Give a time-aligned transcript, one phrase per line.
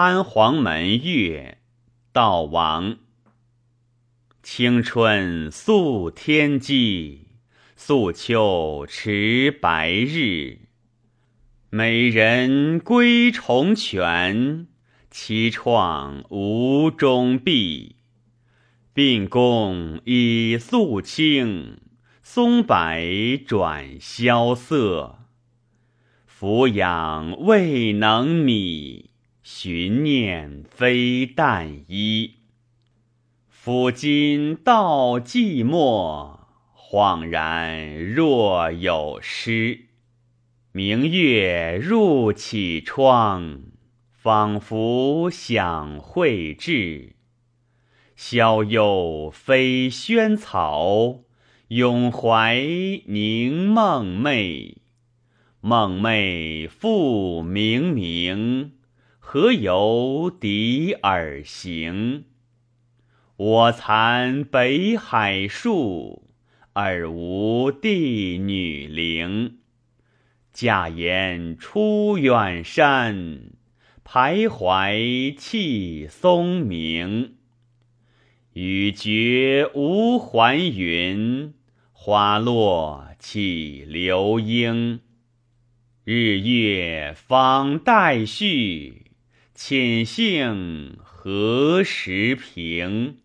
[0.00, 1.58] 潘黄门月，
[2.14, 2.98] 悼王。
[4.44, 7.26] 青春素天机，
[7.74, 10.68] 素秋持白日。
[11.70, 14.68] 美人归重泉，
[15.10, 17.96] 凄怆无终毕。
[18.94, 21.80] 并宫已肃清，
[22.22, 22.76] 松柏
[23.44, 25.18] 转萧瑟。
[26.24, 29.07] 俯仰未能米，
[29.50, 32.34] 寻念非旦衣。
[33.50, 36.40] 抚今道寂寞，
[36.76, 39.86] 恍然若有诗。
[40.72, 43.62] 明月入绮窗，
[44.12, 47.16] 仿佛想绘制。
[48.16, 51.20] 萧幽飞萱草，
[51.68, 52.60] 咏怀
[53.06, 54.74] 凝梦寐。
[55.62, 58.72] 梦寐复冥冥，
[59.30, 62.24] 何由敌尔行？
[63.36, 66.30] 我残北海树，
[66.72, 69.58] 而无帝女陵。
[70.54, 73.50] 驾言出远山，
[74.02, 77.34] 徘徊泣松鸣。
[78.54, 81.52] 雨绝无还云，
[81.92, 85.00] 花落岂留英？
[86.04, 89.02] 日月方待续，
[89.60, 93.16] 寝兴何时平？